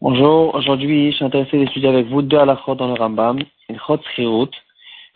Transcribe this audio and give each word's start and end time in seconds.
Bonjour, 0.00 0.54
aujourd'hui 0.54 1.10
je 1.10 1.16
suis 1.16 1.24
intéressé 1.24 1.58
d'étudier 1.58 1.88
avec 1.88 2.06
vous 2.08 2.22
deux 2.22 2.38
halachot 2.38 2.74
dans 2.74 2.88
le 2.88 2.94
Rambam, 2.94 3.38
Ilchot 3.68 3.98
Srirut, 4.12 4.50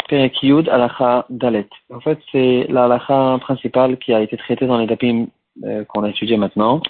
Perek 0.09 0.43
Yud, 0.43 0.69
halacha 0.69 1.27
Dalet. 1.30 1.69
En 1.93 2.01
fait, 2.01 2.19
c'est 2.33 2.67
la 2.69 2.85
halacha 2.85 3.38
principale 3.41 3.99
qui 3.99 4.14
a 4.14 4.21
été 4.21 4.37
traitée 4.37 4.67
dans 4.67 4.79
les 4.79 4.87
dapim 4.87 5.27
euh, 5.64 5.85
qu'on 5.85 6.04
a 6.04 6.11
étudié 6.11 6.37
maintenant. 6.37 6.80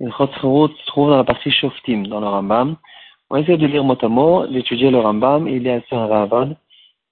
Ilchot 0.00 0.28
Srirut 0.38 0.72
se 0.76 0.86
trouve 0.86 1.10
dans 1.10 1.16
la 1.16 1.24
partie 1.24 1.50
Shoftim 1.50 2.06
dans 2.06 2.20
le 2.20 2.26
Rambam. 2.26 2.76
On 3.30 3.36
va 3.36 3.40
essayer 3.40 3.56
de 3.56 3.66
lire 3.66 3.84
mot 3.84 3.96
à 4.00 4.08
mot, 4.08 4.46
d'étudier 4.46 4.90
le 4.90 4.98
Rambam, 4.98 5.48
il 5.48 5.66
est 5.66 5.72
assez 5.72 5.94
un 5.94 6.06
Ravad, 6.06 6.56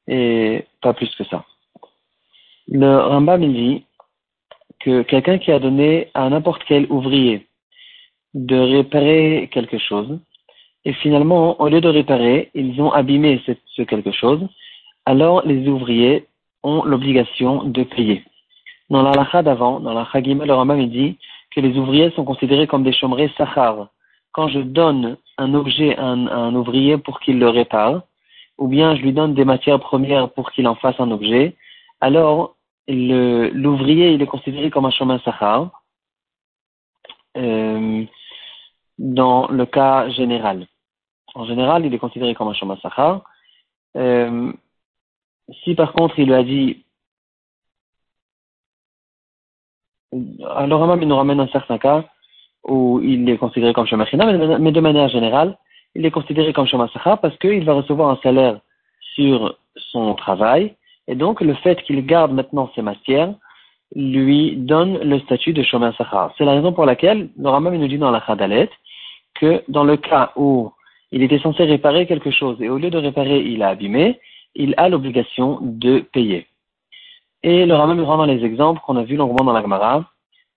et 0.07 0.67
pas 0.83 0.93
plus 0.93 1.15
que 1.17 1.25
ça. 1.25 1.45
Le 2.69 2.99
Rambam 2.99 3.43
il 3.43 3.55
dit 3.55 3.87
que 4.85 5.03
quelqu'un 5.03 5.39
qui 5.39 5.53
a 5.53 5.59
donné 5.59 6.09
à 6.15 6.29
n'importe 6.29 6.63
quel 6.67 6.87
ouvrier 6.91 7.47
de 8.35 8.57
réparer 8.57 9.49
quelque 9.53 9.79
chose, 9.79 10.19
et 10.85 10.93
finalement, 10.95 11.61
au 11.61 11.69
lieu 11.69 11.81
de 11.81 11.89
réparer, 11.89 12.51
ils 12.55 12.81
ont 12.81 12.91
abîmé 12.91 13.41
ce, 13.47 13.83
quelque 13.83 14.11
chose, 14.11 14.41
alors 15.07 15.43
les 15.47 15.69
ouvriers 15.69 16.27
ont 16.63 16.83
l'obligation 16.85 17.65
de 17.65 17.83
payer. 17.85 18.25
Dans 18.91 19.03
la 19.03 19.43
d'avant, 19.43 19.81
dans 19.81 19.95
la 19.95 20.07
Chagima, 20.13 20.45
le 20.45 20.55
Rambam 20.55 20.85
dit 20.87 21.17
que 21.55 21.61
les 21.61 21.79
ouvriers 21.79 22.11
sont 22.11 22.25
considérés 22.25 22.67
comme 22.67 22.83
des 22.83 22.93
chômerés 22.93 23.31
sachar. 23.37 23.89
Quand 24.33 24.49
je 24.49 24.61
donne 24.61 25.17
un 25.39 25.55
objet 25.55 25.97
à 25.97 26.05
un, 26.07 26.55
ouvrier 26.55 26.99
pour 26.99 27.21
qu'il 27.21 27.39
le 27.39 27.49
répare, 27.49 28.03
ou 28.59 28.69
bien 28.69 28.97
je 28.97 29.03
lui 29.03 29.13
donne 29.13 29.35
des 29.35 29.45
matières 29.45 29.81
premières 29.81 30.31
pour 30.31 30.51
qu'il 30.53 30.67
en 30.67 30.75
fasse 30.75 30.99
un 30.99 31.11
objet, 31.11 31.55
alors 32.01 32.55
l'ouvrier 32.89 34.13
il 34.13 34.23
est 34.23 34.27
considéré 34.27 34.71
comme 34.71 34.87
un 34.87 34.91
chemin 34.91 35.19
sahar 35.21 35.83
euh, 37.37 38.05
dans 38.99 39.49
le 39.49 39.67
cas 39.67 40.09
général. 40.11 40.67
En 41.35 41.47
général, 41.47 41.87
il 41.87 41.95
est 41.95 41.99
considéré 41.99 42.35
comme 42.35 42.49
un 42.49 42.55
chemin 42.55 42.77
sahar. 42.79 43.23
Euh, 43.97 44.53
si 45.65 45.75
par 45.75 45.93
contre 45.93 46.19
il 46.19 46.27
lui 46.27 46.35
a 46.35 46.43
dit 46.43 46.85
alors 50.47 50.87
même 50.87 51.03
il 51.03 51.09
nous 51.09 51.17
ramène 51.17 51.41
un 51.41 51.49
certain 51.49 51.79
cas 51.79 52.05
où 52.65 53.01
il 53.03 53.29
est 53.29 53.39
considéré 53.39 53.73
comme 53.73 53.87
chemin 53.87 54.07
china, 54.07 54.59
mais 54.59 54.73
de 54.73 54.81
manière 54.81 55.09
générale, 55.09 55.59
il 55.95 56.07
est 56.07 56.11
considéré 56.11 56.53
comme 56.53 56.67
chemin 56.67 56.89
sahar 56.89 57.21
parce 57.21 57.37
qu'il 57.39 57.65
va 57.65 57.75
recevoir 57.75 58.11
un 58.11 58.21
salaire 58.23 58.61
sur 59.15 59.59
son 59.77 60.15
travail 60.15 60.77
et 61.09 61.15
donc, 61.15 61.41
le 61.41 61.55
fait 61.55 61.83
qu'il 61.83 62.05
garde 62.07 62.33
maintenant 62.33 62.71
ses 62.75 62.83
matières 62.83 63.35
lui 63.95 64.57
donne 64.57 64.99
le 64.99 65.19
statut 65.21 65.53
de 65.53 65.63
chemin 65.63 65.93
sahar. 65.93 66.33
C'est 66.39 66.45
la 66.45 66.53
raison 66.53 66.73
pour 66.73 66.87
laquelle 66.87 67.29
le 67.37 67.49
Rambam 67.49 67.77
nous 67.77 67.89
dit 67.89 67.99
dans 67.99 68.11
la 68.11 68.21
Khadalet 68.21 68.71
que 69.35 69.63
dans 69.69 69.85
le 69.85 69.97
cas 69.97 70.33
où 70.37 70.73
il 71.11 71.23
était 71.23 71.39
censé 71.41 71.65
réparer 71.65 72.07
quelque 72.07 72.31
chose 72.31 72.61
et 72.63 72.71
au 72.71 72.79
lieu 72.79 72.91
de 72.91 72.99
réparer, 72.99 73.41
il 73.41 73.63
a 73.63 73.69
abîmé, 73.69 74.19
il 74.55 74.75
a 74.79 74.89
l'obligation 74.89 75.59
de 75.61 76.01
payer. 76.01 76.47
Et 77.43 77.67
le 77.67 77.75
Rambam 77.75 77.99
nous 77.99 78.07
rend 78.07 78.17
dans 78.17 78.25
les 78.25 78.45
exemples 78.45 78.81
qu'on 78.81 78.97
a 78.97 79.03
vus 79.03 79.17
longuement 79.17 79.45
dans 79.45 79.53
la 79.53 79.61
Gemara. 79.61 80.05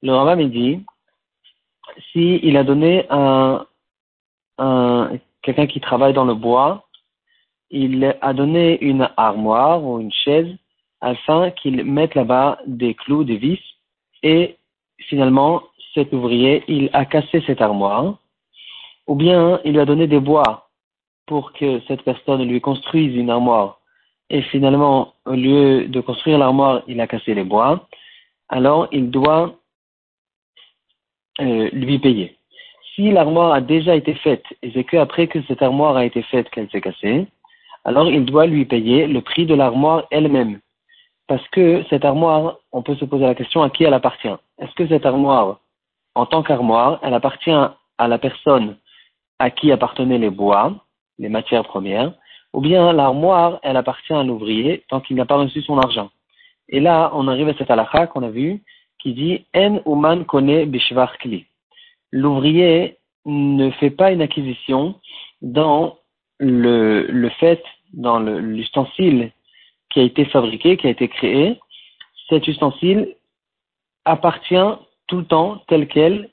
Le 0.01 0.13
Rambam 0.13 0.47
dit, 0.49 0.81
si 2.11 2.39
il 2.43 2.55
a 2.55 2.63
donné 2.63 3.05
un, 3.09 3.65
un 4.59 5.11
quelqu'un 5.41 5.67
qui 5.67 5.81
travaille 5.81 6.13
dans 6.13 6.25
le 6.25 6.35
bois 6.35 6.84
il 7.71 8.15
a 8.21 8.33
donné 8.33 8.81
une 8.83 9.09
armoire 9.17 9.83
ou 9.83 9.99
une 9.99 10.11
chaise 10.11 10.55
afin 11.01 11.51
qu'il 11.51 11.83
mette 11.83 12.15
là-bas 12.15 12.59
des 12.65 12.93
clous, 12.93 13.23
des 13.23 13.37
vis, 13.37 13.59
et 14.23 14.57
finalement, 15.07 15.61
cet 15.93 16.13
ouvrier, 16.13 16.63
il 16.67 16.89
a 16.93 17.05
cassé 17.05 17.43
cette 17.45 17.61
armoire, 17.61 18.17
ou 19.07 19.15
bien 19.15 19.59
il 19.65 19.79
a 19.79 19.85
donné 19.85 20.07
des 20.07 20.19
bois 20.19 20.69
pour 21.27 21.53
que 21.53 21.81
cette 21.87 22.03
personne 22.03 22.47
lui 22.47 22.61
construise 22.61 23.15
une 23.15 23.29
armoire, 23.29 23.81
et 24.29 24.41
finalement, 24.41 25.13
au 25.25 25.33
lieu 25.33 25.87
de 25.87 26.01
construire 26.01 26.39
l'armoire, 26.39 26.81
il 26.87 26.99
a 26.99 27.07
cassé 27.07 27.33
les 27.33 27.43
bois, 27.43 27.87
alors 28.49 28.87
il 28.91 29.11
doit 29.11 29.55
euh, 31.39 31.69
lui 31.73 31.99
payer. 31.99 32.37
Si 32.95 33.11
l'armoire 33.11 33.53
a 33.53 33.61
déjà 33.61 33.95
été 33.95 34.15
faite, 34.15 34.45
et 34.61 34.71
c'est 34.71 34.85
qu'après 34.85 35.27
que 35.27 35.41
cette 35.43 35.61
armoire 35.61 35.97
a 35.97 36.05
été 36.05 36.21
faite 36.23 36.49
qu'elle 36.49 36.69
s'est 36.69 36.81
cassée, 36.81 37.27
alors 37.85 38.09
il 38.09 38.25
doit 38.25 38.47
lui 38.47 38.65
payer 38.65 39.07
le 39.07 39.21
prix 39.21 39.45
de 39.45 39.53
l'armoire 39.53 40.05
elle-même. 40.11 40.59
Parce 41.27 41.47
que 41.49 41.83
cette 41.89 42.05
armoire, 42.05 42.57
on 42.71 42.81
peut 42.81 42.95
se 42.95 43.05
poser 43.05 43.25
la 43.25 43.35
question 43.35 43.63
à 43.63 43.69
qui 43.69 43.83
elle 43.83 43.93
appartient. 43.93 44.35
Est-ce 44.59 44.73
que 44.75 44.87
cette 44.87 45.05
armoire, 45.05 45.59
en 46.13 46.25
tant 46.25 46.43
qu'armoire, 46.43 46.99
elle 47.03 47.13
appartient 47.13 47.51
à 47.51 48.07
la 48.07 48.17
personne 48.17 48.77
à 49.39 49.49
qui 49.49 49.71
appartenaient 49.71 50.17
les 50.17 50.29
bois, 50.29 50.75
les 51.19 51.29
matières 51.29 51.63
premières, 51.63 52.13
ou 52.53 52.61
bien 52.61 52.93
l'armoire, 52.93 53.59
elle 53.63 53.77
appartient 53.77 54.13
à 54.13 54.23
l'ouvrier 54.23 54.83
tant 54.87 55.01
qu'il 55.01 55.17
n'a 55.17 55.25
pas 55.25 55.35
reçu 55.35 55.61
son 55.61 55.77
argent. 55.77 56.09
Et 56.69 56.79
là, 56.79 57.11
on 57.13 57.27
arrive 57.27 57.49
à 57.49 57.53
cette 57.55 57.69
halakha 57.69 58.07
qu'on 58.07 58.23
a 58.23 58.29
vu, 58.29 58.63
qui 58.99 59.13
dit 59.13 59.45
En 59.55 59.81
uman 59.85 60.23
kone 60.25 60.65
bishvar 60.65 61.17
kli. 61.17 61.45
L'ouvrier 62.11 62.97
ne 63.25 63.69
fait 63.71 63.89
pas 63.89 64.11
une 64.11 64.21
acquisition 64.21 64.95
dans 65.41 65.97
le, 66.39 67.29
fait 67.39 67.63
dans 67.93 68.19
l'ustensile 68.19 69.31
qui 69.89 69.99
a 69.99 70.03
été 70.03 70.25
fabriqué, 70.25 70.77
qui 70.77 70.87
a 70.87 70.89
été 70.89 71.07
créé, 71.07 71.59
cet 72.29 72.47
ustensile 72.47 73.15
appartient 74.05 74.55
tout 75.07 75.17
le 75.17 75.25
temps 75.25 75.63
tel 75.67 75.87
quel, 75.87 76.29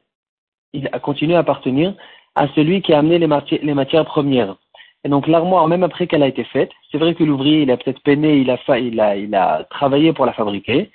il 0.73 0.89
a 0.93 0.99
continué 0.99 1.35
à 1.35 1.41
appartenir 1.41 1.95
à 2.35 2.49
celui 2.55 2.81
qui 2.81 2.93
a 2.93 2.99
amené 2.99 3.19
les, 3.19 3.27
matières, 3.75 4.07
premières. 4.07 4.57
Et 5.05 5.09
donc 5.09 5.27
l'armoire, 5.27 5.69
même 5.69 5.83
après 5.83 6.07
qu'elle 6.07 6.23
a 6.23 6.29
été 6.29 6.45
faite, 6.45 6.71
c'est 6.91 6.99
vrai 6.99 7.15
que 7.15 7.25
l'ouvrier, 7.25 7.63
il 7.63 7.71
a 7.71 7.77
peut-être 7.77 8.03
peiné, 8.03 8.39
il 8.39 8.51
a, 8.51 8.59
il, 8.79 9.25
il 9.25 9.35
a 9.35 9.65
travaillé 9.65 10.13
pour 10.13 10.25
la 10.25 10.33
fabriquer 10.33 10.91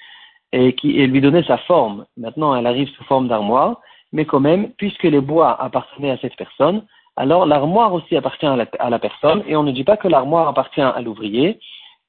et, 0.51 0.73
qui, 0.73 0.99
et 0.99 1.07
lui 1.07 1.21
donner 1.21 1.43
sa 1.43 1.57
forme. 1.57 2.05
Maintenant, 2.17 2.55
elle 2.55 2.65
arrive 2.65 2.89
sous 2.89 3.03
forme 3.03 3.27
d'armoire, 3.27 3.81
mais 4.11 4.25
quand 4.25 4.39
même, 4.39 4.71
puisque 4.77 5.03
les 5.03 5.21
bois 5.21 5.61
appartenaient 5.61 6.11
à 6.11 6.17
cette 6.17 6.37
personne, 6.37 6.83
alors 7.17 7.47
l'armoire 7.47 7.93
aussi 7.93 8.15
appartient 8.15 8.45
à 8.45 8.55
la, 8.89 8.99
personne, 8.99 9.43
et 9.47 9.55
on 9.55 9.63
ne 9.63 9.71
dit 9.71 9.83
pas 9.83 9.97
que 9.97 10.07
l'armoire 10.07 10.47
appartient 10.47 10.81
à 10.81 11.01
l'ouvrier, 11.01 11.59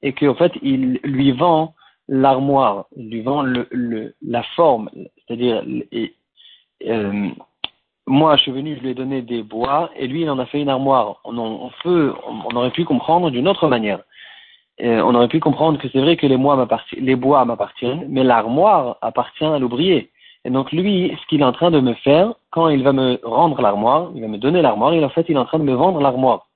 et 0.03 0.13
qu'en 0.13 0.35
fait, 0.35 0.53
il 0.61 0.99
lui 1.03 1.31
vend 1.31 1.73
l'armoire, 2.07 2.85
il 2.95 3.09
lui 3.09 3.21
vend 3.21 3.43
la 4.21 4.43
forme, 4.55 4.89
c'est-à-dire, 5.27 5.63
euh, 6.87 7.29
moi, 8.05 8.37
je 8.37 8.43
suis 8.43 8.51
venu, 8.51 8.75
je 8.75 8.81
lui 8.81 8.89
ai 8.91 8.93
donné 8.93 9.21
des 9.23 9.43
bois, 9.43 9.89
et 9.95 10.07
lui, 10.07 10.21
il 10.21 10.29
en 10.29 10.39
a 10.39 10.45
fait 10.45 10.61
une 10.61 10.69
armoire. 10.69 11.21
On, 11.25 11.37
aurait 12.55 12.71
pu 12.71 12.85
comprendre 12.85 13.29
d'une 13.31 13.47
autre 13.47 13.67
manière. 13.67 13.99
Euh, 14.81 15.01
on 15.01 15.13
aurait 15.13 15.27
pu 15.27 15.39
comprendre 15.39 15.77
que 15.79 15.89
c'est 15.89 15.99
vrai 15.99 16.17
que 16.17 16.25
les, 16.25 16.37
les 17.01 17.15
bois 17.15 17.45
m'appartiennent, 17.45 18.05
mais 18.09 18.23
l'armoire 18.23 18.97
appartient 19.01 19.43
à 19.43 19.59
l'ouvrier. 19.59 20.11
Et 20.45 20.49
donc 20.49 20.71
lui, 20.71 21.15
ce 21.21 21.27
qu'il 21.27 21.41
est 21.41 21.45
en 21.45 21.51
train 21.51 21.71
de 21.71 21.79
me 21.79 21.93
faire, 21.95 22.33
quand 22.51 22.69
il 22.69 22.83
va 22.83 22.93
me 22.93 23.19
rendre 23.23 23.61
l'armoire, 23.61 24.11
il 24.15 24.21
va 24.21 24.27
me 24.27 24.37
donner 24.37 24.61
l'armoire, 24.61 24.93
et 24.93 25.03
en 25.03 25.09
fait 25.09 25.25
il 25.27 25.35
est 25.35 25.39
en 25.39 25.45
train 25.45 25.59
de 25.59 25.63
me 25.63 25.73
vendre 25.73 25.99
l'armoire, 25.99 26.47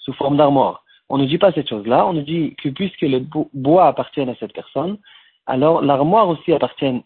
sous 0.00 0.12
forme 0.14 0.36
d'armoire. 0.36 0.82
On 1.08 1.18
ne 1.18 1.24
dit 1.24 1.38
pas 1.38 1.52
cette 1.52 1.68
chose-là, 1.68 2.06
on 2.06 2.12
nous 2.12 2.22
dit 2.22 2.54
que 2.62 2.68
puisque 2.68 3.02
le 3.02 3.24
bois 3.54 3.86
appartient 3.86 4.20
à 4.20 4.34
cette 4.40 4.52
personne, 4.52 4.98
alors 5.46 5.82
l'armoire 5.82 6.28
aussi 6.28 6.52
appartient, 6.52 7.02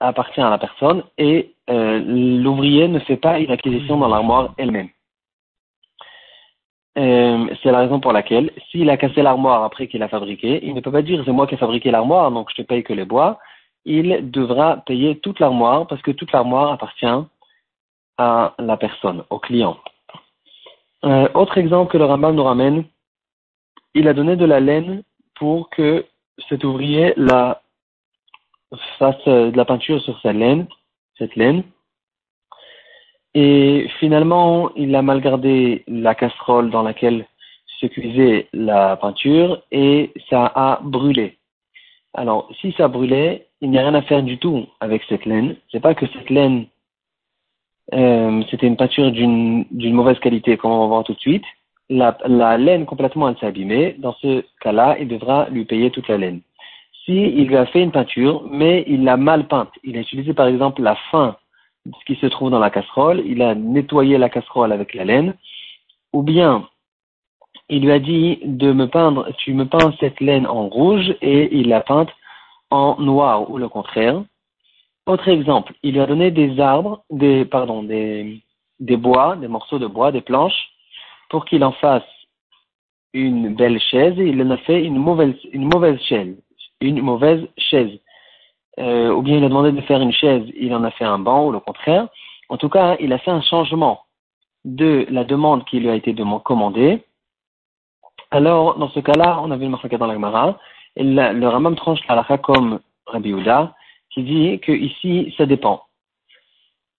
appartient 0.00 0.40
à 0.40 0.50
la 0.50 0.58
personne, 0.58 1.04
et 1.18 1.54
euh, 1.70 1.98
l'ouvrier 2.42 2.88
ne 2.88 2.98
fait 3.00 3.16
pas 3.16 3.38
une 3.38 3.50
acquisition 3.50 3.98
dans 3.98 4.08
l'armoire 4.08 4.54
elle-même. 4.56 4.88
Euh, 6.98 7.46
c'est 7.62 7.70
la 7.70 7.78
raison 7.78 8.00
pour 8.00 8.12
laquelle, 8.12 8.50
s'il 8.70 8.90
a 8.90 8.96
cassé 8.96 9.22
l'armoire 9.22 9.62
après 9.62 9.86
qu'il 9.86 10.02
a 10.02 10.08
fabriqué, 10.08 10.66
il 10.66 10.74
ne 10.74 10.80
peut 10.80 10.90
pas 10.90 11.02
dire 11.02 11.22
c'est 11.24 11.30
moi 11.30 11.46
qui 11.46 11.54
ai 11.54 11.58
fabriqué 11.58 11.90
l'armoire, 11.90 12.32
donc 12.32 12.48
je 12.50 12.56
te 12.56 12.66
paye 12.66 12.82
que 12.82 12.94
les 12.94 13.04
bois 13.04 13.38
il 13.88 14.30
devra 14.30 14.76
payer 14.76 15.18
toute 15.18 15.40
l'armoire 15.40 15.86
parce 15.86 16.02
que 16.02 16.10
toute 16.10 16.30
l'armoire 16.32 16.72
appartient 16.72 17.24
à 18.18 18.54
la 18.58 18.76
personne, 18.76 19.24
au 19.30 19.38
client. 19.38 19.78
Euh, 21.04 21.28
autre 21.34 21.56
exemple 21.56 21.90
que 21.90 21.98
le 21.98 22.04
Rambam 22.04 22.34
nous 22.34 22.44
ramène, 22.44 22.84
il 23.94 24.06
a 24.06 24.12
donné 24.12 24.36
de 24.36 24.44
la 24.44 24.60
laine 24.60 25.02
pour 25.36 25.70
que 25.70 26.04
cet 26.48 26.64
ouvrier 26.64 27.14
la 27.16 27.62
fasse 28.98 29.24
de 29.24 29.56
la 29.56 29.64
peinture 29.64 30.02
sur 30.02 30.20
cette 30.20 31.36
laine. 31.36 31.64
Et 33.34 33.88
finalement, 34.00 34.70
il 34.76 34.94
a 34.94 35.02
mal 35.02 35.20
gardé 35.20 35.84
la 35.86 36.14
casserole 36.14 36.70
dans 36.70 36.82
laquelle 36.82 37.26
se 37.80 37.86
cuisait 37.86 38.48
la 38.52 38.96
peinture 38.96 39.62
et 39.70 40.12
ça 40.28 40.46
a 40.54 40.80
brûlé. 40.82 41.38
Alors, 42.12 42.50
si 42.60 42.72
ça 42.72 42.88
brûlait, 42.88 43.47
il 43.60 43.70
n'y 43.70 43.78
a 43.78 43.82
rien 43.82 43.94
à 43.94 44.02
faire 44.02 44.22
du 44.22 44.38
tout 44.38 44.66
avec 44.80 45.02
cette 45.08 45.24
laine. 45.24 45.56
C'est 45.70 45.80
pas 45.80 45.94
que 45.94 46.06
cette 46.06 46.30
laine, 46.30 46.66
euh, 47.94 48.42
c'était 48.50 48.66
une 48.66 48.76
peinture 48.76 49.10
d'une 49.10 49.94
mauvaise 49.94 50.18
qualité, 50.20 50.56
comme 50.56 50.72
on 50.72 50.80
va 50.80 50.86
voir 50.86 51.04
tout 51.04 51.14
de 51.14 51.20
suite. 51.20 51.44
La, 51.90 52.16
la 52.26 52.58
laine 52.58 52.86
complètement, 52.86 53.28
elle 53.28 53.38
s'est 53.38 53.46
abîmée. 53.46 53.96
Dans 53.98 54.14
ce 54.14 54.44
cas-là, 54.60 54.96
il 55.00 55.08
devra 55.08 55.48
lui 55.48 55.64
payer 55.64 55.90
toute 55.90 56.08
la 56.08 56.18
laine. 56.18 56.40
Si 57.04 57.14
il 57.14 57.46
lui 57.46 57.56
a 57.56 57.66
fait 57.66 57.82
une 57.82 57.92
peinture, 57.92 58.46
mais 58.50 58.84
il 58.86 59.04
l'a 59.04 59.16
mal 59.16 59.48
peinte, 59.48 59.72
il 59.82 59.96
a 59.96 60.00
utilisé 60.00 60.34
par 60.34 60.46
exemple 60.46 60.82
la 60.82 60.94
fin 61.10 61.36
ce 61.86 62.04
qui 62.04 62.20
se 62.20 62.26
trouve 62.26 62.50
dans 62.50 62.58
la 62.58 62.70
casserole, 62.70 63.22
il 63.24 63.42
a 63.42 63.54
nettoyé 63.54 64.18
la 64.18 64.28
casserole 64.28 64.72
avec 64.72 64.94
la 64.94 65.04
laine, 65.04 65.34
ou 66.12 66.22
bien 66.22 66.68
il 67.68 67.84
lui 67.84 67.92
a 67.92 67.98
dit 67.98 68.40
de 68.44 68.72
me 68.72 68.86
peindre, 68.86 69.28
tu 69.38 69.52
me 69.52 69.66
peins 69.66 69.92
cette 70.00 70.20
laine 70.20 70.46
en 70.46 70.68
rouge 70.68 71.14
et 71.20 71.54
il 71.56 71.68
l'a 71.68 71.80
peinte 71.80 72.10
en 72.70 72.96
noir 73.00 73.50
ou 73.50 73.58
le 73.58 73.68
contraire. 73.68 74.22
Autre 75.06 75.28
exemple, 75.28 75.72
il 75.82 75.94
lui 75.94 76.00
a 76.00 76.06
donné 76.06 76.30
des 76.30 76.60
arbres, 76.60 77.02
des, 77.10 77.44
pardon, 77.44 77.82
des, 77.82 78.42
bois, 78.78 79.36
des 79.36 79.48
morceaux 79.48 79.78
de 79.78 79.86
bois, 79.86 80.12
des 80.12 80.20
planches, 80.20 80.68
pour 81.30 81.44
qu'il 81.46 81.64
en 81.64 81.72
fasse 81.72 82.04
une 83.14 83.54
belle 83.54 83.80
chaise 83.80 84.14
il 84.18 84.40
en 84.42 84.50
a 84.50 84.58
fait 84.58 84.84
une 84.84 84.98
mauvaise, 84.98 85.34
une 85.52 85.98
chaise, 85.98 86.36
une. 86.82 87.98
Euh, 88.78 89.12
ou 89.12 89.22
bien 89.22 89.38
il 89.38 89.44
a 89.44 89.48
demandé 89.48 89.72
de 89.72 89.80
faire 89.80 90.00
une 90.00 90.12
chaise, 90.12 90.44
il 90.54 90.74
en 90.74 90.84
a 90.84 90.90
fait 90.90 91.04
un 91.04 91.18
banc 91.18 91.46
ou 91.46 91.52
le 91.52 91.58
contraire. 91.58 92.08
En 92.48 92.56
tout 92.56 92.68
cas, 92.68 92.96
il 93.00 93.12
a 93.12 93.18
fait 93.18 93.30
un 93.30 93.40
changement 93.40 94.04
de 94.64 95.06
la 95.10 95.24
demande 95.24 95.64
qui 95.64 95.80
lui 95.80 95.88
a 95.88 95.94
été 95.94 96.14
commandée. 96.44 97.02
Alors, 98.30 98.78
dans 98.78 98.90
ce 98.90 99.00
cas-là, 99.00 99.40
on 99.42 99.50
a 99.50 99.56
vu 99.56 99.64
le 99.64 99.70
Mafaka 99.70 99.96
dans 99.96 100.06
la 100.06 100.14
Gemara, 100.14 100.58
le 101.04 101.46
Ramam 101.46 101.76
tranche 101.76 102.00
la 102.08 102.38
comme 102.38 102.80
Rabbi 103.06 103.30
Uda, 103.30 103.74
qui 104.10 104.22
dit 104.22 104.58
que 104.60 104.72
ici, 104.72 105.34
ça 105.36 105.46
dépend. 105.46 105.82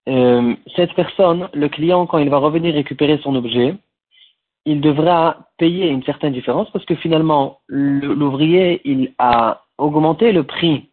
Euh, 0.07 0.55
cette 0.75 0.93
personne, 0.93 1.49
le 1.53 1.69
client, 1.69 2.07
quand 2.07 2.17
il 2.17 2.29
va 2.29 2.37
revenir 2.37 2.73
récupérer 2.73 3.19
son 3.19 3.35
objet, 3.35 3.75
il 4.65 4.81
devra 4.81 5.37
payer 5.57 5.89
une 5.89 6.03
certaine 6.03 6.33
différence 6.33 6.69
parce 6.71 6.85
que 6.85 6.95
finalement, 6.95 7.59
l'ouvrier, 7.67 8.81
il 8.85 9.13
a 9.17 9.63
augmenté 9.77 10.31
le 10.31 10.43
prix 10.43 10.89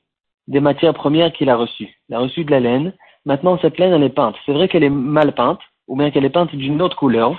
des 0.48 0.60
matières 0.60 0.94
premières 0.94 1.32
qu'il 1.32 1.50
a 1.50 1.56
reçues. 1.56 1.98
Il 2.08 2.14
a 2.14 2.20
reçu 2.20 2.44
de 2.44 2.50
la 2.50 2.60
laine. 2.60 2.92
Maintenant, 3.24 3.58
cette 3.60 3.78
laine, 3.78 3.92
elle 3.92 4.04
est 4.04 4.10
peinte. 4.10 4.36
C'est 4.44 4.52
vrai 4.52 4.68
qu'elle 4.68 4.84
est 4.84 4.90
mal 4.90 5.34
peinte, 5.34 5.60
ou 5.88 5.96
bien 5.96 6.10
qu'elle 6.10 6.24
est 6.24 6.30
peinte 6.30 6.54
d'une 6.54 6.80
autre 6.82 6.96
couleur. 6.96 7.36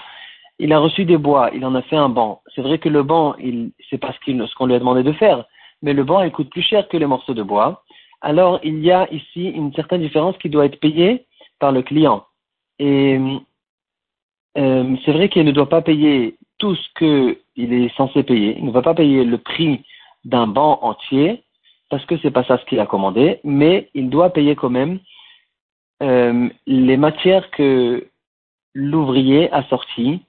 Il 0.60 0.74
a 0.74 0.80
reçu 0.80 1.06
des 1.06 1.18
bois, 1.18 1.52
il 1.54 1.64
en 1.66 1.76
a 1.76 1.82
fait 1.84 1.96
un 1.96 2.10
banc. 2.10 2.42
C'est 2.56 2.62
vrai 2.62 2.80
que 2.80 2.90
le 2.90 3.04
banc, 3.04 3.36
il, 3.40 3.72
c'est 3.90 4.00
pas 4.00 4.14
ce 4.14 4.56
qu'on 4.56 4.66
lui 4.66 4.74
a 4.74 4.80
demandé 4.80 5.04
de 5.04 5.12
faire. 5.14 5.46
Mais 5.82 5.94
le 5.94 6.04
banc, 6.04 6.22
il 6.24 6.32
coûte 6.32 6.50
plus 6.50 6.62
cher 6.62 6.88
que 6.88 6.98
les 6.98 7.06
morceaux 7.06 7.34
de 7.34 7.44
bois. 7.44 7.84
Alors, 8.22 8.60
il 8.64 8.80
y 8.80 8.92
a 8.92 9.12
ici 9.14 9.46
une 9.50 9.74
certaine 9.74 10.02
différence 10.02 10.38
qui 10.38 10.50
doit 10.50 10.66
être 10.66 10.80
payée 10.80 11.26
par 11.60 11.72
le 11.72 11.82
client. 11.82 12.26
Et 12.80 13.20
euh, 14.58 14.96
c'est 15.06 15.12
vrai 15.12 15.30
qu'il 15.30 15.46
ne 15.46 15.52
doit 15.52 15.70
pas 15.70 15.82
payer 15.82 16.36
tout 16.58 16.76
ce 16.76 16.88
qu'il 17.56 17.74
est 17.74 17.96
censé 17.96 18.24
payer. 18.24 18.56
Il 18.58 18.66
ne 18.66 18.72
va 18.72 18.82
pas 18.82 18.96
payer 18.96 19.24
le 19.24 19.38
prix 19.38 19.84
d'un 20.26 20.48
banc 20.48 20.80
entier, 20.82 21.44
parce 21.90 22.06
que 22.06 22.18
c'est 22.18 22.32
pas 22.32 22.44
ça 22.44 22.58
ce 22.58 22.66
qu'il 22.66 22.80
a 22.80 22.86
commandé, 22.86 23.40
mais 23.44 23.90
il 23.94 24.10
doit 24.10 24.32
payer 24.32 24.56
quand 24.56 24.70
même 24.70 25.00
euh, 26.04 26.50
les 26.66 26.98
matières 26.98 27.50
que 27.52 28.08
l'ouvrier 28.74 29.52
a 29.54 29.64
sorties, 29.64 30.22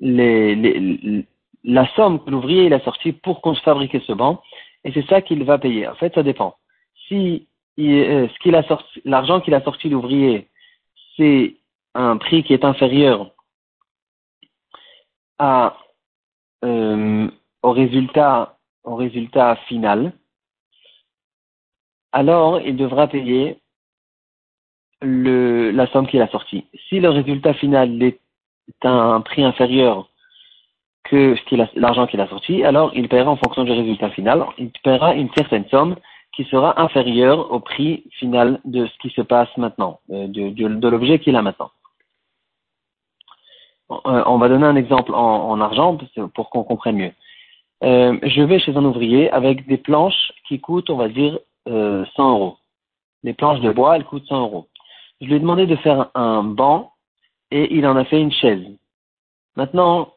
la 0.00 1.86
somme 1.94 2.24
que 2.24 2.30
l'ouvrier 2.30 2.72
a 2.72 2.80
sortie 2.80 3.12
pour 3.12 3.40
qu'on 3.40 3.54
se 3.54 3.62
fabrique 3.62 3.96
ce 4.06 4.12
banc, 4.12 4.42
et 4.88 4.92
c'est 4.92 5.06
ça 5.06 5.20
qu'il 5.20 5.44
va 5.44 5.58
payer. 5.58 5.86
En 5.86 5.94
fait, 5.96 6.14
ça 6.14 6.22
dépend. 6.22 6.56
Si 7.06 7.46
euh, 7.78 8.26
ce 8.26 8.38
qu'il 8.38 8.54
a 8.54 8.62
sorti, 8.62 9.02
l'argent 9.04 9.40
qu'il 9.42 9.52
a 9.54 9.62
sorti 9.62 9.90
l'ouvrier, 9.90 10.48
c'est 11.16 11.56
un 11.94 12.16
prix 12.16 12.42
qui 12.42 12.54
est 12.54 12.64
inférieur 12.64 13.30
euh, 16.64 17.30
au 17.62 17.72
résultat 17.72 19.56
final, 19.68 20.12
alors 22.12 22.60
il 22.62 22.76
devra 22.76 23.08
payer 23.08 23.58
la 25.02 25.86
somme 25.88 26.06
qu'il 26.06 26.22
a 26.22 26.28
sortie. 26.28 26.64
Si 26.88 26.98
le 26.98 27.10
résultat 27.10 27.52
final 27.52 28.02
est 28.02 28.20
un 28.82 29.20
prix 29.20 29.44
inférieur 29.44 30.08
que 31.10 31.34
l'argent 31.76 32.06
qu'il 32.06 32.20
a 32.20 32.28
sorti, 32.28 32.64
alors 32.64 32.92
il 32.94 33.08
paiera 33.08 33.30
en 33.30 33.36
fonction 33.36 33.64
du 33.64 33.72
résultat 33.72 34.10
final, 34.10 34.44
il 34.58 34.70
paiera 34.82 35.14
une 35.14 35.30
certaine 35.34 35.66
somme 35.68 35.96
qui 36.32 36.44
sera 36.44 36.80
inférieure 36.80 37.50
au 37.52 37.60
prix 37.60 38.04
final 38.18 38.60
de 38.64 38.86
ce 38.86 38.98
qui 38.98 39.10
se 39.10 39.22
passe 39.22 39.48
maintenant, 39.56 40.00
euh, 40.10 40.26
de, 40.28 40.88
l'objet 40.88 41.18
qu'il 41.18 41.36
a 41.36 41.42
maintenant. 41.42 41.70
Euh, 43.90 44.22
on 44.26 44.38
va 44.38 44.48
donner 44.48 44.66
un 44.66 44.76
exemple 44.76 45.14
en, 45.14 45.50
en 45.50 45.60
argent 45.60 45.98
pour 46.34 46.50
qu'on 46.50 46.62
comprenne 46.62 46.96
mieux. 46.96 47.12
Euh, 47.84 48.18
je 48.22 48.42
vais 48.42 48.58
chez 48.58 48.76
un 48.76 48.84
ouvrier 48.84 49.30
avec 49.30 49.66
des 49.66 49.78
planches 49.78 50.32
qui 50.46 50.60
coûtent, 50.60 50.90
on 50.90 50.96
va 50.96 51.08
dire, 51.08 51.38
euh, 51.68 52.04
100 52.16 52.30
euros. 52.30 52.56
Les 53.22 53.34
planches 53.34 53.60
de 53.60 53.70
bois, 53.70 53.96
elles 53.96 54.04
coûtent 54.04 54.26
100 54.26 54.40
euros. 54.40 54.68
Je 55.20 55.26
lui 55.26 55.34
ai 55.34 55.40
demandé 55.40 55.66
de 55.66 55.76
faire 55.76 56.10
un 56.14 56.42
banc 56.42 56.92
et 57.50 57.74
il 57.74 57.86
en 57.86 57.96
a 57.96 58.04
fait 58.04 58.20
une 58.20 58.32
chaise. 58.32 58.64
Maintenant, 59.56 60.12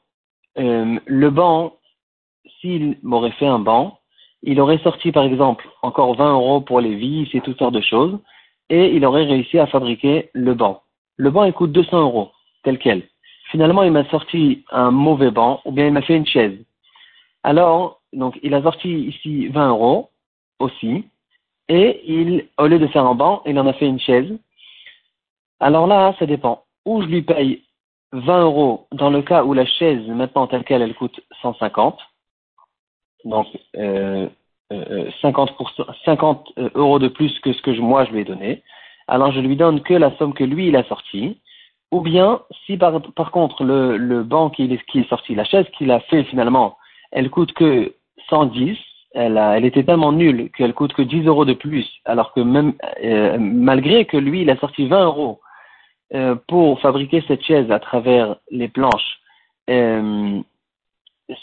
le 0.56 1.30
banc, 1.30 1.74
s'il 2.60 2.98
m'aurait 3.04 3.32
fait 3.32 3.48
un 3.48 3.60
banc, 3.60 4.00
il 4.44 4.60
aurait 4.60 4.80
sorti 4.80 5.12
par 5.12 5.24
exemple 5.24 5.68
encore 5.82 6.16
20 6.16 6.34
euros 6.34 6.62
pour 6.62 6.82
les 6.82 6.96
vis 6.96 7.30
et 7.34 7.42
toutes 7.42 7.60
sortes 7.60 7.74
de 7.74 7.82
choses, 7.82 8.18
et 8.70 8.96
il 8.96 9.06
aurait 9.06 9.26
réussi 9.26 9.60
à 9.60 9.68
fabriquer 9.68 10.30
le 10.34 10.54
banc. 10.54 10.82
Le 11.18 11.30
banc 11.30 11.44
il 11.44 11.54
coûte 11.54 11.72
200 11.72 12.02
euros, 12.02 12.32
tel 12.64 12.80
quel. 12.80 13.04
Finalement, 13.52 13.84
il 13.84 13.92
m'a 13.92 14.06
sorti 14.10 14.64
un 14.72 14.92
mauvais 14.92 15.30
banc, 15.30 15.62
ou 15.66 15.72
bien 15.74 15.88
il 15.88 15.94
m'a 15.94 16.02
fait 16.02 16.16
une 16.16 16.26
chaise. 16.26 16.58
Alors, 17.44 18.00
donc, 18.14 18.40
il 18.44 18.54
a 18.54 18.62
sorti 18.62 18.90
ici 18.90 19.48
20 19.48 19.70
euros 19.70 20.10
aussi, 20.60 21.04
et 21.68 22.02
il, 22.06 22.48
au 22.58 22.68
lieu 22.68 22.80
de 22.80 22.88
faire 22.88 23.06
un 23.06 23.16
banc, 23.16 23.42
il 23.46 23.60
en 23.60 23.68
a 23.68 23.74
fait 23.74 23.88
une 23.88 24.00
chaise. 24.00 24.32
Alors 25.60 25.86
là, 25.86 26.16
ça 26.18 26.26
dépend. 26.26 26.64
Ou 26.86 27.02
je 27.02 27.08
lui 27.08 27.22
paye 27.22 27.64
20 28.14 28.42
euros 28.42 28.88
dans 28.92 29.10
le 29.10 29.22
cas 29.22 29.44
où 29.44 29.54
la 29.54 29.66
chaise, 29.66 30.06
maintenant 30.08 30.48
telle 30.48 30.64
qu'elle, 30.64 30.82
elle 30.82 30.96
coûte 30.96 31.20
150. 31.42 31.98
Donc, 33.26 33.48
euh, 33.78 34.28
euh, 34.72 35.10
50, 35.22 35.52
50 36.06 36.48
euh, 36.58 36.70
euros 36.76 37.00
de 37.00 37.08
plus 37.08 37.40
que 37.40 37.54
ce 37.54 37.62
que 37.62 37.72
moi 37.80 38.06
je 38.06 38.12
lui 38.12 38.22
ai 38.22 38.26
donné. 38.26 38.64
Alors, 39.08 39.32
je 39.32 39.40
lui 39.40 39.56
donne 39.56 39.82
que 39.82 39.94
la 39.94 40.16
somme 40.18 40.34
que 40.34 40.44
lui, 40.44 40.68
il 40.68 40.76
a 40.76 40.84
sortie. 40.86 41.42
Ou 41.92 42.02
bien, 42.02 42.42
si 42.66 42.78
par, 42.78 43.02
par 43.14 43.32
contre, 43.32 43.64
le, 43.64 43.98
le 43.98 44.24
banc 44.24 44.50
qui, 44.50 44.80
qui 44.88 45.00
est 45.00 45.10
sorti, 45.10 45.36
la 45.36 45.44
chaise 45.44 45.66
qu'il 45.78 45.92
a 45.92 46.00
fait 46.00 46.24
finalement, 46.24 46.78
elle 47.12 47.30
coûte 47.30 47.52
que 47.54 47.94
110, 48.30 48.78
elle, 49.14 49.38
a, 49.38 49.58
elle 49.58 49.66
était 49.66 49.84
tellement 49.84 50.14
nulle 50.14 50.50
qu'elle 50.52 50.74
coûte 50.74 50.94
que 50.94 51.02
10 51.02 51.26
euros 51.26 51.44
de 51.44 51.54
plus, 51.54 51.86
alors 52.06 52.34
que 52.34 52.40
même 52.40 52.74
euh, 53.04 53.38
malgré 53.40 54.06
que 54.06 54.16
lui, 54.18 54.44
il 54.44 54.50
a 54.50 54.58
sorti 54.58 54.88
20 54.88 55.04
euros 55.04 55.42
euh, 56.14 56.36
pour 56.48 56.80
fabriquer 56.82 57.24
cette 57.28 57.44
chaise 57.44 57.72
à 57.72 57.80
travers 57.80 58.36
les 58.50 58.68
planches, 58.68 59.20
euh, 59.70 60.40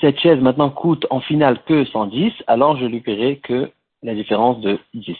cette 0.00 0.18
chaise 0.20 0.40
maintenant 0.40 0.70
coûte 0.70 1.06
en 1.10 1.20
finale 1.20 1.62
que 1.64 1.84
110, 1.84 2.32
alors 2.46 2.76
je 2.76 2.84
lui 2.84 3.00
paierai 3.00 3.38
que 3.38 3.70
la 4.02 4.14
différence 4.14 4.60
de 4.60 4.78
10. 4.94 5.16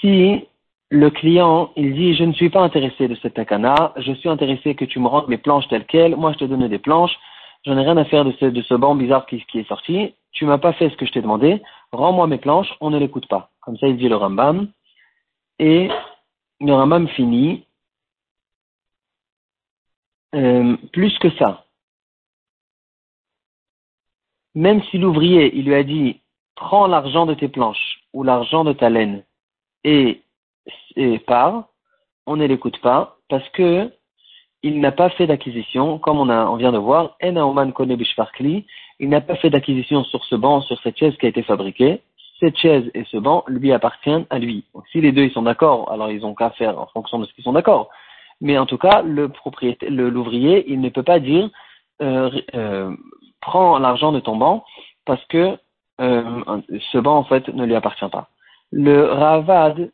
si 0.00 0.46
le 0.90 1.10
client, 1.10 1.70
il 1.76 1.94
dit, 1.94 2.14
je 2.14 2.24
ne 2.24 2.32
suis 2.32 2.50
pas 2.50 2.60
intéressé 2.60 3.08
de 3.08 3.16
cette 3.16 3.34
takana, 3.34 3.92
je 3.96 4.12
suis 4.12 4.28
intéressé 4.28 4.74
que 4.74 4.84
tu 4.84 5.00
me 5.00 5.08
rendes 5.08 5.28
mes 5.28 5.38
planches 5.38 5.66
telles 5.68 5.86
quelles, 5.86 6.16
moi 6.16 6.32
je 6.32 6.38
te 6.38 6.44
donne 6.44 6.68
des 6.68 6.78
planches, 6.78 7.16
j'en 7.64 7.76
ai 7.76 7.82
rien 7.82 7.96
à 7.96 8.04
faire 8.04 8.24
de 8.24 8.32
ce, 8.38 8.46
de 8.46 8.62
ce 8.62 8.74
banc 8.74 8.94
bizarre 8.94 9.26
qui, 9.26 9.44
qui 9.46 9.58
est 9.58 9.68
sorti, 9.68 10.14
tu 10.32 10.44
m'as 10.44 10.58
pas 10.58 10.72
fait 10.74 10.90
ce 10.90 10.96
que 10.96 11.06
je 11.06 11.12
t'ai 11.12 11.22
demandé, 11.22 11.60
rends-moi 11.92 12.26
mes 12.26 12.38
planches, 12.38 12.72
on 12.80 12.90
ne 12.90 12.98
l'écoute 12.98 13.26
pas. 13.26 13.50
Comme 13.62 13.76
ça, 13.78 13.88
il 13.88 13.96
dit 13.96 14.08
le 14.08 14.16
Rambam. 14.16 14.68
Et 15.58 15.88
le 16.60 16.72
Rambam 16.72 17.08
finit, 17.08 17.66
euh, 20.34 20.76
plus 20.92 21.16
que 21.18 21.30
ça. 21.38 21.64
Même 24.54 24.82
si 24.84 24.98
l'ouvrier, 24.98 25.54
il 25.56 25.66
lui 25.66 25.74
a 25.74 25.82
dit, 25.82 26.20
prends 26.54 26.86
l'argent 26.86 27.26
de 27.26 27.34
tes 27.34 27.48
planches 27.48 28.00
ou 28.12 28.22
l'argent 28.22 28.64
de 28.64 28.72
ta 28.72 28.90
laine 28.90 29.24
et 29.84 30.22
et 30.96 31.18
part, 31.20 31.68
on 32.26 32.36
ne 32.36 32.46
l'écoute 32.46 32.80
pas 32.80 33.18
parce 33.28 33.48
que 33.50 33.92
il 34.62 34.80
n'a 34.80 34.90
pas 34.90 35.10
fait 35.10 35.26
d'acquisition, 35.26 35.98
comme 35.98 36.18
on, 36.18 36.28
a, 36.28 36.46
on 36.46 36.56
vient 36.56 36.72
de 36.72 36.78
voir, 36.78 37.16
il 37.22 37.32
n'a 39.08 39.20
pas 39.20 39.36
fait 39.36 39.50
d'acquisition 39.50 40.02
sur 40.04 40.24
ce 40.24 40.34
banc, 40.34 40.62
sur 40.62 40.80
cette 40.82 40.98
chaise 40.98 41.14
qui 41.18 41.26
a 41.26 41.28
été 41.28 41.42
fabriquée. 41.42 42.00
Cette 42.40 42.56
chaise 42.58 42.90
et 42.94 43.04
ce 43.04 43.16
banc 43.16 43.44
lui 43.46 43.72
appartiennent 43.72 44.26
à 44.30 44.38
lui. 44.38 44.64
Donc, 44.74 44.84
si 44.88 45.00
les 45.00 45.12
deux 45.12 45.24
ils 45.24 45.32
sont 45.32 45.42
d'accord, 45.42 45.90
alors 45.90 46.10
ils 46.10 46.24
ont 46.24 46.34
qu'à 46.34 46.50
faire 46.50 46.78
en 46.78 46.86
fonction 46.86 47.18
de 47.18 47.24
ce 47.24 47.32
qu'ils 47.32 47.44
sont 47.44 47.54
d'accord. 47.54 47.88
Mais 48.40 48.58
en 48.58 48.66
tout 48.66 48.78
cas, 48.78 49.02
le 49.02 49.28
propriétaire, 49.28 49.90
l'ouvrier, 49.90 50.70
il 50.70 50.80
ne 50.80 50.90
peut 50.90 51.02
pas 51.02 51.18
dire 51.18 51.48
euh, 52.02 52.30
euh, 52.54 52.94
prends 53.40 53.78
l'argent 53.78 54.12
de 54.12 54.20
ton 54.20 54.36
banc 54.36 54.64
parce 55.06 55.24
que 55.26 55.56
euh, 56.00 56.62
ce 56.92 56.98
banc 56.98 57.16
en 57.16 57.24
fait 57.24 57.48
ne 57.48 57.64
lui 57.64 57.74
appartient 57.74 58.08
pas. 58.10 58.28
Le 58.70 59.04
Ravad 59.06 59.90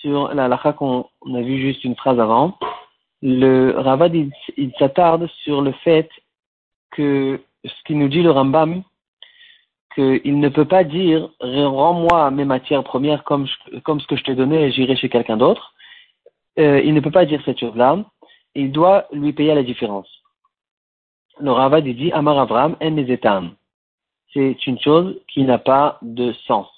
sur 0.00 0.32
la 0.32 0.48
lacha 0.48 0.72
qu'on 0.72 1.06
a 1.34 1.40
vu 1.42 1.60
juste 1.60 1.84
une 1.84 1.96
phrase 1.96 2.18
avant. 2.18 2.56
Le 3.20 3.74
Ravad, 3.76 4.14
il, 4.14 4.72
s'attarde 4.78 5.26
sur 5.42 5.60
le 5.60 5.72
fait 5.72 6.08
que 6.90 7.40
ce 7.64 7.82
qui 7.84 7.94
nous 7.94 8.08
dit 8.08 8.22
le 8.22 8.30
Rambam, 8.30 8.82
qu'il 9.94 10.40
ne 10.40 10.48
peut 10.48 10.64
pas 10.64 10.84
dire 10.84 11.30
rends-moi 11.40 12.30
mes 12.30 12.44
matières 12.44 12.84
premières 12.84 13.24
comme, 13.24 13.46
ce 13.46 14.06
que 14.06 14.16
je 14.16 14.24
t'ai 14.24 14.34
donné 14.34 14.64
et 14.64 14.72
j'irai 14.72 14.96
chez 14.96 15.08
quelqu'un 15.08 15.36
d'autre. 15.36 15.74
Euh, 16.58 16.80
il 16.84 16.94
ne 16.94 17.00
peut 17.00 17.10
pas 17.10 17.26
dire 17.26 17.42
cette 17.44 17.58
chose-là. 17.58 18.04
Il 18.54 18.72
doit 18.72 19.06
lui 19.12 19.32
payer 19.32 19.54
la 19.54 19.62
différence. 19.62 20.08
Le 21.40 21.50
Ravad 21.50 21.84
dit 21.84 22.12
Amar 22.12 22.38
Avram 22.38 22.76
en 22.80 23.48
C'est 24.32 24.66
une 24.66 24.78
chose 24.78 25.20
qui 25.28 25.42
n'a 25.42 25.58
pas 25.58 25.98
de 26.02 26.32
sens. 26.46 26.68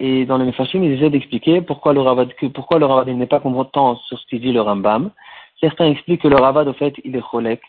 Et 0.00 0.24
dans 0.26 0.38
le 0.38 0.46
Mefashim, 0.46 0.82
ils 0.82 0.92
essaient 0.92 1.10
d'expliquer 1.10 1.60
pourquoi 1.60 1.92
le 1.92 2.00
Ravad, 2.00 2.32
pourquoi 2.54 2.78
le 2.78 2.86
Ravad 2.86 3.08
n'est 3.08 3.26
pas 3.26 3.40
content 3.40 3.96
sur 3.96 4.18
ce 4.18 4.26
qu'il 4.26 4.40
dit 4.40 4.52
le 4.52 4.60
Rambam. 4.60 5.10
Certains 5.60 5.86
expliquent 5.86 6.22
que 6.22 6.28
le 6.28 6.36
Ravad, 6.36 6.66
au 6.66 6.72
fait, 6.72 6.94
il 7.04 7.14
est 7.14 7.20
cholek 7.20 7.60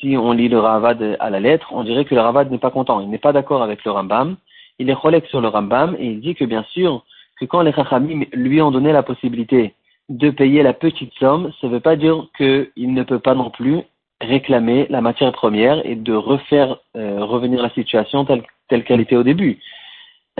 si 0.00 0.16
on 0.16 0.32
lit 0.32 0.48
le 0.48 0.58
Ravad 0.58 1.16
à 1.20 1.30
la 1.30 1.40
lettre, 1.40 1.68
on 1.72 1.84
dirait 1.84 2.04
que 2.04 2.14
le 2.14 2.20
Ravad 2.20 2.50
n'est 2.50 2.58
pas 2.58 2.70
content, 2.70 3.00
il 3.00 3.08
n'est 3.08 3.18
pas 3.18 3.32
d'accord 3.32 3.62
avec 3.62 3.84
le 3.84 3.90
Rambam, 3.90 4.36
il 4.78 4.90
est 4.90 4.94
relègue 4.94 5.26
sur 5.26 5.40
le 5.40 5.48
Rambam 5.48 5.96
et 5.98 6.06
il 6.06 6.20
dit 6.20 6.34
que 6.34 6.44
bien 6.44 6.64
sûr, 6.70 7.04
que 7.38 7.44
quand 7.44 7.62
les 7.62 7.72
Chachamim 7.72 8.24
lui 8.32 8.60
ont 8.60 8.70
donné 8.70 8.92
la 8.92 9.02
possibilité 9.02 9.74
de 10.08 10.30
payer 10.30 10.62
la 10.62 10.72
petite 10.72 11.12
somme, 11.14 11.52
ça 11.60 11.66
ne 11.66 11.72
veut 11.72 11.80
pas 11.80 11.96
dire 11.96 12.26
qu'il 12.36 12.70
ne 12.76 13.02
peut 13.02 13.18
pas 13.18 13.34
non 13.34 13.50
plus 13.50 13.82
réclamer 14.20 14.86
la 14.90 15.00
matière 15.00 15.32
première 15.32 15.84
et 15.86 15.94
de 15.94 16.14
refaire 16.14 16.78
euh, 16.96 17.24
revenir 17.24 17.62
la 17.62 17.70
situation 17.70 18.24
telle 18.24 18.84
qu'elle 18.84 19.00
était 19.00 19.16
au 19.16 19.22
début. 19.22 19.60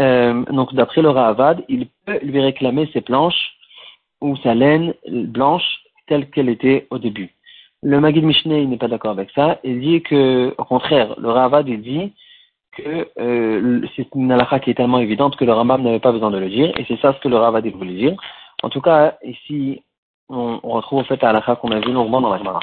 Euh, 0.00 0.44
donc 0.46 0.74
d'après 0.74 1.02
le 1.02 1.10
Ravad, 1.10 1.64
il 1.68 1.88
peut 2.06 2.18
lui 2.22 2.40
réclamer 2.40 2.88
ses 2.92 3.00
planches 3.00 3.56
ou 4.20 4.36
sa 4.38 4.54
laine 4.54 4.94
blanche 5.06 5.80
telle 6.06 6.30
qu'elle 6.30 6.48
était 6.48 6.86
au 6.90 6.98
début. 6.98 7.34
Le 7.82 8.00
Magid 8.00 8.24
Mishneh 8.24 8.66
n'est 8.66 8.76
pas 8.76 8.88
d'accord 8.88 9.12
avec 9.12 9.30
ça. 9.30 9.58
Il 9.62 9.80
dit 9.80 10.02
que, 10.02 10.54
au 10.58 10.64
contraire, 10.64 11.14
le 11.18 11.30
Ravad 11.30 11.66
dit 11.66 12.12
que 12.76 13.08
euh, 13.18 13.86
c'est 13.94 14.08
une 14.14 14.32
halakha 14.32 14.60
qui 14.60 14.70
est 14.70 14.74
tellement 14.74 14.98
évidente 14.98 15.36
que 15.36 15.44
le 15.44 15.52
Rambam 15.52 15.82
n'avait 15.82 16.00
pas 16.00 16.12
besoin 16.12 16.30
de 16.30 16.38
le 16.38 16.48
dire, 16.48 16.72
et 16.76 16.84
c'est 16.86 17.00
ça 17.00 17.12
ce 17.12 17.20
que 17.20 17.28
le 17.28 17.36
Ravad 17.36 17.66
voulait 17.66 17.94
dire. 17.94 18.16
En 18.62 18.68
tout 18.68 18.80
cas, 18.80 19.16
ici, 19.24 19.82
on, 20.28 20.58
retrouve 20.62 21.00
en 21.00 21.04
fait 21.04 21.22
la 21.22 21.30
halakha 21.30 21.56
qu'on 21.56 21.70
a 21.70 21.80
vu 21.80 21.92
longuement 21.92 22.20
dans 22.20 22.30
la 22.30 22.38
Gemara. 22.38 22.60